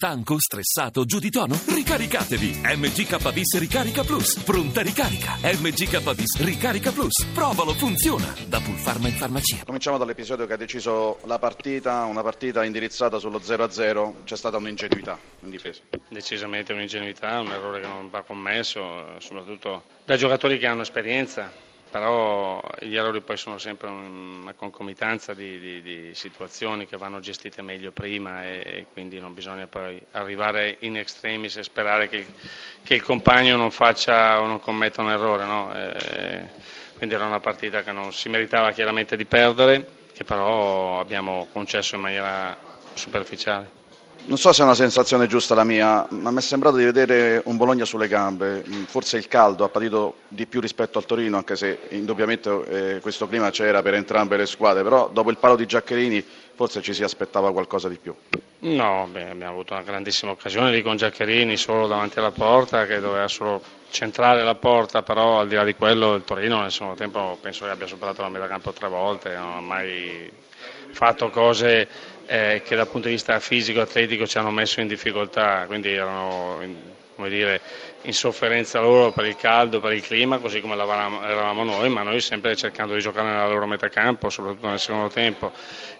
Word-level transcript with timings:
Stanco, 0.00 0.36
stressato, 0.38 1.04
giù 1.04 1.18
di 1.18 1.28
tono? 1.28 1.58
Ricaricatevi! 1.66 2.60
MGK 2.62 3.32
Bis 3.32 3.58
Ricarica 3.58 4.04
Plus. 4.04 4.38
Pronta 4.44 4.80
ricarica. 4.80 5.34
MGK 5.42 6.14
Bis 6.14 6.40
Ricarica 6.40 6.92
Plus. 6.92 7.26
Provalo, 7.34 7.72
funziona. 7.72 8.32
Da 8.46 8.60
Pulpharma 8.60 9.08
in 9.08 9.14
farmacia. 9.14 9.64
Cominciamo 9.64 9.98
dall'episodio 9.98 10.46
che 10.46 10.52
ha 10.52 10.56
deciso 10.56 11.18
la 11.24 11.40
partita, 11.40 12.04
una 12.04 12.22
partita 12.22 12.62
indirizzata 12.62 13.18
sullo 13.18 13.40
0-0, 13.40 14.22
c'è 14.22 14.36
stata 14.36 14.56
un'ingenuità 14.58 15.18
in 15.40 15.50
difesa. 15.50 15.80
Decisamente 16.08 16.72
un'ingenuità, 16.72 17.40
un 17.40 17.50
errore 17.50 17.80
che 17.80 17.88
non 17.88 18.08
va 18.08 18.22
commesso, 18.22 19.18
soprattutto 19.18 19.82
da 20.04 20.14
giocatori 20.14 20.58
che 20.58 20.68
hanno 20.68 20.82
esperienza 20.82 21.50
però 21.90 22.62
gli 22.80 22.96
errori 22.96 23.20
poi 23.20 23.36
sono 23.36 23.58
sempre 23.58 23.88
una 23.88 24.52
concomitanza 24.52 25.34
di, 25.34 25.58
di, 25.58 25.82
di 25.82 26.10
situazioni 26.14 26.86
che 26.86 26.96
vanno 26.96 27.20
gestite 27.20 27.62
meglio 27.62 27.90
prima 27.90 28.44
e, 28.44 28.62
e, 28.64 28.86
quindi 28.92 29.18
non 29.18 29.34
bisogna 29.34 29.66
poi 29.66 30.00
arrivare 30.12 30.76
in 30.80 30.96
extremis 30.96 31.56
e 31.56 31.62
sperare 31.62 32.08
che, 32.08 32.26
che 32.82 32.94
il 32.94 33.02
compagno 33.02 33.56
non 33.56 33.70
faccia 33.70 34.40
o 34.40 34.46
non 34.46 34.60
commetta 34.60 35.02
un 35.02 35.10
errore. 35.10 35.44
No? 35.44 35.74
E, 35.74 36.48
quindi 36.96 37.14
era 37.14 37.26
una 37.26 37.40
partita 37.40 37.82
che 37.82 37.92
non 37.92 38.12
si 38.12 38.28
meritava 38.28 38.72
chiaramente 38.72 39.16
di 39.16 39.24
perdere, 39.24 39.86
che 40.12 40.24
però 40.24 41.00
abbiamo 41.00 41.46
concesso 41.52 41.94
in 41.94 42.02
maniera 42.02 42.56
superficiale. 42.94 43.70
Non 44.28 44.36
so 44.36 44.52
se 44.52 44.60
è 44.60 44.64
una 44.66 44.74
sensazione 44.74 45.26
giusta 45.26 45.54
la 45.54 45.64
mia, 45.64 46.06
ma 46.10 46.30
mi 46.30 46.36
è 46.36 46.42
sembrato 46.42 46.76
di 46.76 46.84
vedere 46.84 47.40
un 47.46 47.56
Bologna 47.56 47.86
sulle 47.86 48.08
gambe. 48.08 48.62
Forse 48.84 49.16
il 49.16 49.26
caldo 49.26 49.64
ha 49.64 49.70
patito 49.70 50.16
di 50.28 50.44
più 50.44 50.60
rispetto 50.60 50.98
al 50.98 51.06
Torino, 51.06 51.38
anche 51.38 51.56
se 51.56 51.78
indubbiamente 51.92 52.96
eh, 52.96 53.00
questo 53.00 53.26
clima 53.26 53.48
c'era 53.48 53.80
per 53.80 53.94
entrambe 53.94 54.36
le 54.36 54.44
squadre, 54.44 54.82
però 54.82 55.08
dopo 55.08 55.30
il 55.30 55.38
palo 55.38 55.56
di 55.56 55.64
Giaccherini 55.64 56.22
forse 56.54 56.82
ci 56.82 56.92
si 56.92 57.02
aspettava 57.02 57.52
qualcosa 57.52 57.88
di 57.88 57.96
più. 57.96 58.14
No, 58.58 59.08
beh, 59.10 59.30
abbiamo 59.30 59.52
avuto 59.52 59.72
una 59.72 59.82
grandissima 59.82 60.30
occasione 60.30 60.72
lì 60.72 60.82
con 60.82 60.98
Giaccherini 60.98 61.56
solo 61.56 61.86
davanti 61.86 62.18
alla 62.18 62.30
porta 62.30 62.84
che 62.84 63.00
doveva 63.00 63.28
solo 63.28 63.62
centrare 63.88 64.44
la 64.44 64.56
porta, 64.56 65.02
però 65.02 65.40
al 65.40 65.48
di 65.48 65.54
là 65.54 65.64
di 65.64 65.74
quello 65.74 66.12
il 66.14 66.24
Torino 66.24 66.60
nel 66.60 66.70
secondo 66.70 66.96
tempo 66.96 67.38
penso 67.40 67.64
che 67.64 67.70
abbia 67.70 67.86
superato 67.86 68.20
la 68.20 68.28
metà 68.28 68.46
campo 68.46 68.72
tre 68.72 68.88
volte, 68.88 69.34
non 69.34 69.56
ha 69.56 69.60
mai 69.60 70.30
fatto 70.90 71.30
cose 71.30 71.88
eh, 72.26 72.62
che 72.64 72.76
dal 72.76 72.88
punto 72.88 73.08
di 73.08 73.14
vista 73.14 73.38
fisico 73.40 73.78
e 73.78 73.82
atletico 73.82 74.26
ci 74.26 74.38
hanno 74.38 74.50
messo 74.50 74.80
in 74.80 74.86
difficoltà, 74.86 75.64
quindi 75.66 75.92
erano 75.92 76.58
in, 76.62 76.76
dire, 77.28 77.60
in 78.02 78.12
sofferenza 78.12 78.80
loro 78.80 79.12
per 79.12 79.24
il 79.24 79.36
caldo, 79.36 79.80
per 79.80 79.92
il 79.92 80.02
clima, 80.02 80.38
così 80.38 80.60
come 80.60 80.74
eravamo 80.74 81.64
noi, 81.64 81.88
ma 81.88 82.02
noi 82.02 82.20
sempre 82.20 82.54
cercando 82.54 82.94
di 82.94 83.00
giocare 83.00 83.28
nella 83.28 83.48
loro 83.48 83.66
metà 83.66 83.88
campo, 83.88 84.28
soprattutto 84.28 84.68
nel 84.68 84.78
secondo 84.78 85.08
tempo. 85.08 85.52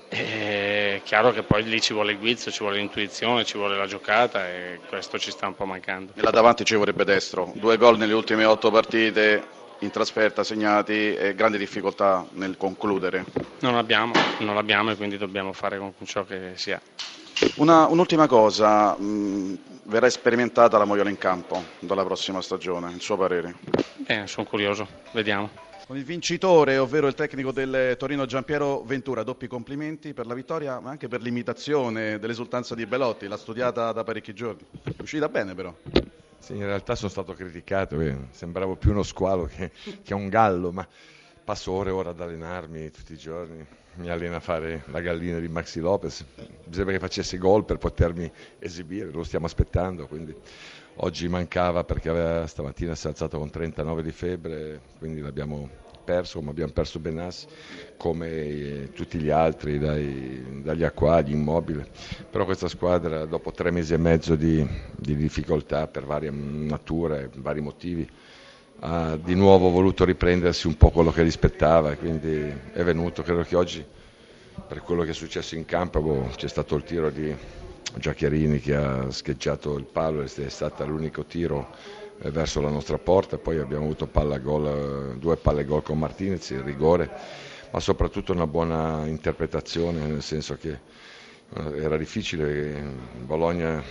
È 0.08 1.00
chiaro 1.04 1.32
che 1.32 1.42
poi 1.42 1.64
lì 1.64 1.80
ci 1.80 1.92
vuole 1.92 2.12
il 2.12 2.18
guizzo, 2.18 2.50
ci 2.50 2.60
vuole 2.60 2.76
l'intuizione, 2.78 3.44
ci 3.44 3.58
vuole 3.58 3.76
la 3.76 3.86
giocata 3.86 4.48
e 4.48 4.80
questo 4.88 5.18
ci 5.18 5.30
sta 5.30 5.46
un 5.46 5.54
po' 5.54 5.66
mancando. 5.66 6.12
E 6.14 6.22
là 6.22 6.30
davanti 6.30 6.64
ci 6.64 6.74
vorrebbe 6.74 7.04
destro, 7.04 7.52
due 7.54 7.76
gol 7.76 7.98
nelle 7.98 8.14
ultime 8.14 8.44
otto 8.44 8.70
partite, 8.70 9.56
in 9.80 9.90
trasferta 9.90 10.42
segnati 10.42 11.14
e 11.14 11.34
grandi 11.34 11.58
difficoltà 11.58 12.26
nel 12.32 12.56
concludere. 12.56 13.24
Non 13.60 13.74
l'abbiamo, 13.74 14.12
non 14.40 14.54
l'abbiamo 14.54 14.90
e 14.90 14.96
quindi 14.96 15.16
dobbiamo 15.16 15.52
fare 15.52 15.78
con 15.78 15.92
ciò 16.04 16.24
che 16.24 16.52
si 16.54 16.72
ha. 16.72 16.80
Una, 17.56 17.86
un'ultima 17.86 18.26
cosa, 18.26 18.96
mh, 18.98 19.58
verrà 19.84 20.10
sperimentata 20.10 20.76
la 20.76 20.84
Moiola 20.84 21.10
in 21.10 21.18
campo 21.18 21.62
dalla 21.78 22.04
prossima 22.04 22.42
stagione, 22.42 22.90
il 22.92 23.00
suo 23.00 23.16
parere? 23.16 23.54
Eh, 24.06 24.26
sono 24.26 24.46
curioso, 24.46 24.86
vediamo. 25.12 25.48
Con 25.86 25.96
il 25.96 26.04
vincitore, 26.04 26.76
ovvero 26.76 27.06
il 27.06 27.14
tecnico 27.14 27.50
del 27.50 27.96
Torino 27.96 28.26
Giampiero 28.26 28.82
Ventura, 28.82 29.22
doppi 29.22 29.46
complimenti 29.46 30.12
per 30.12 30.26
la 30.26 30.34
vittoria, 30.34 30.80
ma 30.80 30.90
anche 30.90 31.08
per 31.08 31.22
l'imitazione 31.22 32.18
dell'esultanza 32.18 32.74
di 32.74 32.84
Belotti, 32.84 33.26
l'ha 33.26 33.38
studiata 33.38 33.90
da 33.92 34.04
parecchi 34.04 34.34
giorni. 34.34 34.66
È 34.82 35.00
uscita 35.00 35.28
bene 35.30 35.54
però. 35.54 35.74
Sì, 36.38 36.54
in 36.54 36.64
realtà 36.64 36.94
sono 36.94 37.10
stato 37.10 37.34
criticato, 37.34 38.00
eh. 38.00 38.16
sembravo 38.30 38.76
più 38.76 38.90
uno 38.90 39.02
squalo 39.02 39.44
che, 39.44 39.70
che, 40.02 40.14
un 40.14 40.28
gallo, 40.28 40.72
ma 40.72 40.86
passo 41.44 41.72
ore 41.72 41.90
e 41.90 41.92
ore 41.92 42.10
ad 42.10 42.20
allenarmi 42.20 42.90
tutti 42.90 43.12
i 43.12 43.18
giorni. 43.18 43.66
Mi 43.94 44.08
allena 44.10 44.36
a 44.36 44.40
fare 44.40 44.84
la 44.86 45.00
gallina 45.00 45.40
di 45.40 45.48
Maxi 45.48 45.80
Lopez, 45.80 46.24
bisogna 46.64 46.92
che 46.92 46.98
facesse 47.00 47.36
gol 47.36 47.64
per 47.64 47.78
potermi 47.78 48.30
esibire, 48.60 49.10
lo 49.10 49.24
stiamo 49.24 49.46
aspettando, 49.46 50.06
quindi 50.06 50.32
oggi 50.96 51.26
mancava 51.28 51.82
perché 51.82 52.08
aveva, 52.08 52.46
stamattina 52.46 52.94
si 52.94 53.06
è 53.06 53.10
alzato 53.10 53.38
con 53.38 53.50
39 53.50 54.02
di 54.02 54.12
febbre, 54.12 54.80
quindi 54.98 55.20
l'abbiamo 55.20 55.68
perso, 56.08 56.38
come 56.38 56.50
abbiamo 56.50 56.72
perso 56.72 57.00
Benassi, 57.00 57.46
come 57.98 58.28
eh, 58.30 58.90
tutti 58.94 59.18
gli 59.18 59.28
altri, 59.28 59.78
dai, 59.78 60.57
dagli 60.62 60.84
acquagli, 60.84 61.32
immobile. 61.32 61.86
Però 62.30 62.44
questa 62.44 62.68
squadra, 62.68 63.24
dopo 63.24 63.52
tre 63.52 63.70
mesi 63.70 63.94
e 63.94 63.98
mezzo 63.98 64.34
di, 64.34 64.66
di 64.96 65.16
difficoltà 65.16 65.86
per 65.86 66.04
varie 66.04 66.30
nature, 66.30 67.30
vari 67.36 67.60
motivi, 67.60 68.08
ha 68.80 69.16
di 69.16 69.34
nuovo 69.34 69.70
voluto 69.70 70.04
riprendersi 70.04 70.66
un 70.66 70.76
po' 70.76 70.90
quello 70.90 71.10
che 71.10 71.22
rispettava 71.22 71.92
e 71.92 71.96
quindi 71.96 72.52
è 72.72 72.82
venuto. 72.84 73.22
Credo 73.22 73.42
che 73.42 73.56
oggi, 73.56 73.84
per 74.66 74.82
quello 74.82 75.02
che 75.02 75.10
è 75.10 75.14
successo 75.14 75.56
in 75.56 75.64
campo, 75.64 76.00
boh, 76.00 76.30
c'è 76.36 76.48
stato 76.48 76.76
il 76.76 76.84
tiro 76.84 77.10
di 77.10 77.34
Giacchiarini 77.96 78.60
che 78.60 78.74
ha 78.74 79.10
scheggiato 79.10 79.76
il 79.76 79.84
palo, 79.84 80.22
è 80.22 80.48
stato 80.48 80.86
l'unico 80.86 81.24
tiro 81.24 81.68
eh, 82.20 82.30
verso 82.30 82.60
la 82.60 82.70
nostra 82.70 82.98
porta, 82.98 83.38
poi 83.38 83.58
abbiamo 83.58 83.84
avuto 83.84 84.06
palla 84.06 84.38
gol, 84.38 85.14
eh, 85.14 85.18
due 85.18 85.36
palle 85.36 85.64
gol 85.64 85.82
con 85.82 85.98
Martinez, 85.98 86.50
il 86.50 86.60
rigore, 86.60 87.10
ma 87.70 87.80
soprattutto 87.80 88.32
una 88.32 88.46
buona 88.46 89.06
interpretazione, 89.06 90.06
nel 90.06 90.22
senso 90.22 90.56
che 90.56 90.78
eh, 91.54 91.82
era 91.82 91.96
difficile, 91.96 92.82
Bologna 93.24 93.82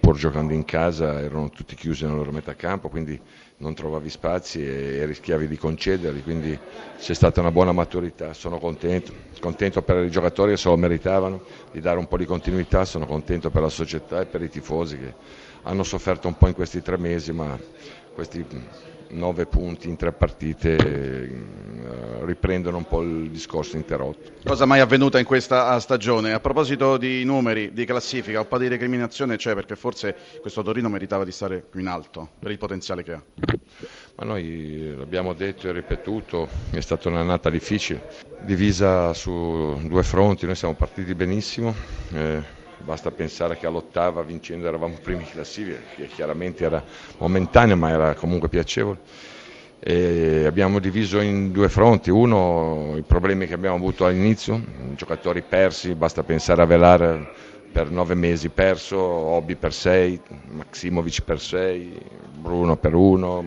pur 0.00 0.16
giocando 0.16 0.52
in 0.52 0.64
casa 0.64 1.20
erano 1.20 1.50
tutti 1.50 1.74
chiusi 1.74 2.04
nella 2.04 2.16
loro 2.16 2.32
metà 2.32 2.54
campo, 2.54 2.88
quindi 2.88 3.20
non 3.58 3.74
trovavi 3.74 4.08
spazi 4.10 4.64
e, 4.66 5.04
rischiavi 5.06 5.48
di 5.48 5.56
concederli, 5.56 6.22
quindi 6.22 6.58
c'è 6.98 7.14
stata 7.14 7.40
una 7.40 7.50
buona 7.50 7.72
maturità, 7.72 8.32
sono 8.34 8.58
contento, 8.58 9.12
contento 9.40 9.82
per 9.82 10.04
i 10.04 10.10
giocatori 10.10 10.52
che 10.52 10.56
se 10.56 10.68
lo 10.68 10.76
meritavano 10.76 11.42
di 11.72 11.80
dare 11.80 11.98
un 11.98 12.06
po' 12.06 12.16
di 12.16 12.26
continuità, 12.26 12.84
sono 12.84 13.06
contento 13.06 13.50
per 13.50 13.62
la 13.62 13.68
società 13.68 14.20
e 14.20 14.26
per 14.26 14.42
i 14.42 14.48
tifosi 14.48 14.98
che 14.98 15.14
hanno 15.62 15.82
sofferto 15.82 16.28
un 16.28 16.36
po' 16.36 16.48
in 16.48 16.54
questi 16.54 16.80
tre 16.82 16.96
mesi, 16.96 17.32
ma 17.32 17.58
questi 18.14 18.44
nove 19.08 19.46
punti 19.46 19.88
in 19.88 19.96
tre 19.96 20.12
partite 20.12 20.76
eh, 20.76 21.30
riprendono 22.26 22.76
un 22.76 22.86
po' 22.86 23.00
il 23.02 23.30
discorso 23.30 23.76
interrotto. 23.76 24.32
Cosa 24.44 24.66
mai 24.66 24.80
avvenuta 24.80 25.18
in 25.18 25.24
questa 25.24 25.78
stagione? 25.80 26.32
A 26.32 26.40
proposito 26.40 26.96
di 26.96 27.24
numeri, 27.24 27.72
di 27.72 27.84
classifica, 27.84 28.40
un 28.40 28.48
po' 28.48 28.58
di 28.58 28.68
recriminazione 28.68 29.36
c'è 29.36 29.54
perché 29.54 29.76
forse 29.76 30.14
questo 30.40 30.62
Torino 30.62 30.88
meritava 30.88 31.24
di 31.24 31.32
stare 31.32 31.64
più 31.68 31.80
in 31.80 31.86
alto 31.86 32.28
per 32.38 32.50
il 32.50 32.58
potenziale 32.58 33.02
che 33.02 33.12
ha. 33.12 33.22
Ma 34.16 34.24
noi 34.24 34.94
l'abbiamo 34.96 35.32
detto 35.32 35.68
e 35.68 35.72
ripetuto, 35.72 36.48
è 36.70 36.80
stata 36.80 37.08
un'annata 37.08 37.50
difficile, 37.50 38.08
divisa 38.40 39.12
su 39.14 39.78
due 39.84 40.02
fronti, 40.02 40.46
noi 40.46 40.54
siamo 40.54 40.74
partiti 40.74 41.14
benissimo. 41.14 41.74
Eh, 42.12 42.42
basta 42.78 43.10
pensare 43.10 43.56
che 43.56 43.66
all'ottava 43.66 44.22
vincendo 44.22 44.66
eravamo 44.66 44.96
primi 45.02 45.22
in 45.22 45.30
classifica, 45.30 45.78
che 45.94 46.06
chiaramente 46.06 46.64
era 46.64 46.82
momentanea 47.18 47.74
ma 47.74 47.90
era 47.90 48.14
comunque 48.14 48.48
piacevole. 48.48 48.98
E 49.78 50.44
abbiamo 50.46 50.78
diviso 50.78 51.20
in 51.20 51.52
due 51.52 51.68
fronti, 51.68 52.10
uno 52.10 52.94
i 52.96 53.02
problemi 53.02 53.46
che 53.46 53.54
abbiamo 53.54 53.76
avuto 53.76 54.06
all'inizio, 54.06 54.60
giocatori 54.94 55.42
persi, 55.42 55.94
basta 55.94 56.22
pensare 56.22 56.62
a 56.62 56.64
Velar 56.64 57.34
per 57.70 57.90
nove 57.90 58.14
mesi 58.14 58.48
perso, 58.48 58.98
Obi 58.98 59.54
per 59.54 59.74
sei, 59.74 60.18
Maximovic 60.48 61.20
per 61.20 61.38
sei, 61.38 61.92
Bruno 62.34 62.76
per 62.76 62.94
uno, 62.94 63.44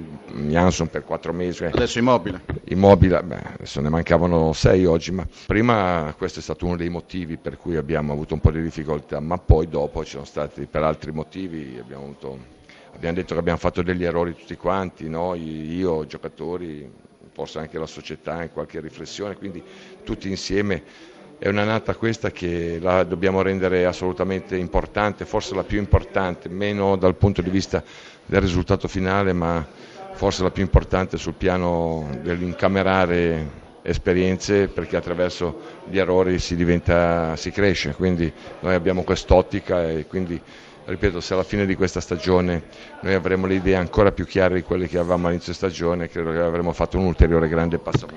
Jansson 0.48 0.88
per 0.88 1.04
quattro 1.04 1.34
mesi. 1.34 1.66
Adesso 1.66 1.98
immobile. 1.98 2.42
Immobile, 2.66 3.24
beh, 3.24 3.42
adesso 3.56 3.82
ne 3.82 3.90
mancavano 3.90 4.54
sei 4.54 4.86
oggi, 4.86 5.12
ma 5.12 5.26
prima 5.48 6.14
questo 6.16 6.40
è 6.40 6.44
stato 6.44 6.68
uno 6.68 6.76
dei 6.76 6.90
motivi 6.90 7.38
per 7.38 7.58
cui 7.58 7.76
abbiamo 7.76 8.14
avuto 8.14 8.36
un 8.36 8.40
po' 8.40 8.52
di 8.52 8.62
difficoltà, 8.62 9.20
ma 9.20 9.40
poi 9.40 9.68
dopo 9.68 10.04
ci 10.04 10.12
sono 10.12 10.26
stati 10.26 10.68
per 10.70 10.84
altri 10.84 11.12
motivi, 11.12 11.78
abbiamo, 11.82 12.04
avuto, 12.04 12.38
abbiamo 12.96 13.16
detto 13.16 13.34
che 13.34 13.40
abbiamo 13.40 13.60
fatto 13.60 13.82
degli 13.82 14.04
errori 14.04 14.36
tutti 14.36 14.56
quanti, 14.56 15.08
noi, 15.10 15.76
io, 15.76 16.06
giocatori, 16.06 16.90
forse 17.32 17.60
anche 17.60 17.78
la 17.78 17.86
società 17.86 18.42
in 18.44 18.52
qualche 18.52 18.80
riflessione, 18.80 19.36
quindi 19.36 19.64
tutti 20.04 20.30
insieme. 20.30 20.84
È 21.38 21.48
un'annata 21.48 21.96
questa 21.96 22.32
che 22.32 22.80
la 22.82 23.04
dobbiamo 23.04 23.42
rendere 23.42 23.86
assolutamente 23.86 24.58
importante, 24.58 25.24
forse 25.24 25.56
la 25.56 25.64
più 25.64 25.78
importante, 25.78 26.50
meno 26.50 26.98
dal 26.98 27.16
punto 27.16 27.42
di 27.42 27.50
vista 27.50 27.82
del 28.26 28.42
risultato 28.42 28.90
finale, 28.90 29.32
ma 29.32 29.66
forse 30.12 30.44
la 30.44 30.52
più 30.52 30.64
importante 30.64 31.18
sul 31.18 31.36
piano 31.36 32.10
dell'incamerare 32.22 33.68
esperienze 33.90 34.68
perché 34.68 34.96
attraverso 34.96 35.60
gli 35.90 35.98
errori 35.98 36.40
si, 36.40 36.56
diventa, 36.56 37.36
si 37.36 37.52
cresce, 37.52 37.94
quindi 37.94 38.32
noi 38.62 38.74
abbiamo 38.74 39.04
quest'ottica 39.04 39.90
e 39.90 40.06
quindi 40.08 40.40
ripeto 40.86 41.20
se 41.20 41.34
alla 41.34 41.44
fine 41.44 41.66
di 41.66 41.76
questa 41.76 42.00
stagione 42.00 42.64
noi 43.02 43.14
avremo 43.14 43.46
le 43.46 43.56
idee 43.56 43.76
ancora 43.76 44.12
più 44.12 44.26
chiare 44.26 44.56
di 44.56 44.64
quelle 44.64 44.88
che 44.88 44.98
avevamo 44.98 45.28
all'inizio 45.28 45.54
stagione 45.54 46.08
credo 46.10 46.32
che 46.32 46.40
avremo 46.40 46.74
fatto 46.74 46.98
un 46.98 47.06
ulteriore 47.06 47.48
grande 47.48 47.78
passo 47.78 48.08